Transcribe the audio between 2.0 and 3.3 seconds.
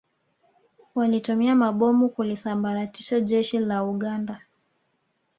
kulisambaratisha